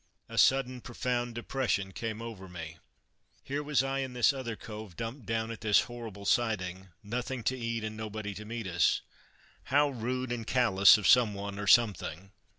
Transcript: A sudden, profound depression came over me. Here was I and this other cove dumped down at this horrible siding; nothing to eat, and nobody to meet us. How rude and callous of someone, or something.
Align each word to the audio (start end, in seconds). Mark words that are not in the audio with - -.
A 0.27 0.39
sudden, 0.39 0.81
profound 0.81 1.35
depression 1.35 1.91
came 1.91 2.23
over 2.23 2.49
me. 2.49 2.79
Here 3.43 3.61
was 3.61 3.83
I 3.83 3.99
and 3.99 4.15
this 4.15 4.33
other 4.33 4.55
cove 4.55 4.95
dumped 4.95 5.27
down 5.27 5.51
at 5.51 5.61
this 5.61 5.81
horrible 5.81 6.25
siding; 6.25 6.87
nothing 7.03 7.43
to 7.43 7.55
eat, 7.55 7.83
and 7.83 7.95
nobody 7.95 8.33
to 8.33 8.43
meet 8.43 8.65
us. 8.65 9.01
How 9.65 9.89
rude 9.89 10.31
and 10.31 10.47
callous 10.47 10.97
of 10.97 11.07
someone, 11.07 11.59
or 11.59 11.67
something. 11.67 12.31